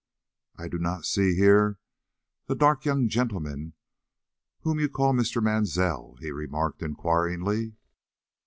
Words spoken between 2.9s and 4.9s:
gentleman whom you